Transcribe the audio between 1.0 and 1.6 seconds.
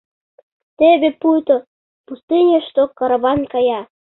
пуйто